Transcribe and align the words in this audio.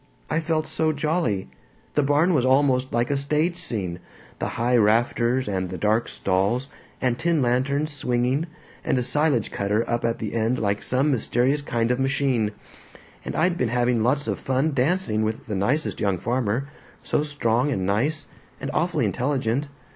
I 0.31 0.39
felt 0.39 0.65
so 0.65 0.91
jolly. 0.91 1.47
The 1.93 2.01
barn 2.01 2.33
was 2.33 2.43
almost 2.43 2.91
like 2.91 3.11
a 3.11 3.15
stage 3.15 3.55
scene 3.55 3.99
the 4.39 4.47
high 4.57 4.75
rafters, 4.75 5.47
and 5.47 5.69
the 5.69 5.77
dark 5.77 6.09
stalls, 6.09 6.67
and 6.99 7.19
tin 7.19 7.39
lanterns 7.43 7.91
swinging, 7.93 8.47
and 8.83 8.97
a 8.97 9.03
silage 9.03 9.51
cutter 9.51 9.87
up 9.87 10.03
at 10.03 10.17
the 10.17 10.33
end 10.33 10.57
like 10.57 10.81
some 10.81 11.11
mysterious 11.11 11.61
kind 11.61 11.91
of 11.91 11.99
machine. 11.99 12.49
And 13.23 13.35
I'd 13.35 13.59
been 13.59 13.69
having 13.69 14.01
lots 14.01 14.27
of 14.27 14.39
fun 14.39 14.73
dancing 14.73 15.21
with 15.21 15.45
the 15.45 15.55
nicest 15.55 15.99
young 15.99 16.17
farmer, 16.17 16.67
so 17.03 17.21
strong 17.21 17.71
and 17.71 17.85
nice, 17.85 18.25
and 18.59 18.71
awfully 18.73 19.05
intelligent. 19.05 19.67